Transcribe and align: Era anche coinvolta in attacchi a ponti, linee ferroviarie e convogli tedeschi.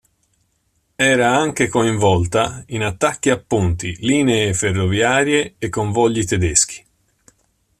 Era 0.97 1.35
anche 1.35 1.67
coinvolta 1.67 2.63
in 2.69 2.81
attacchi 2.81 3.29
a 3.29 3.37
ponti, 3.37 3.95
linee 3.99 4.51
ferroviarie 4.55 5.53
e 5.59 5.69
convogli 5.69 6.23
tedeschi. 6.25 6.83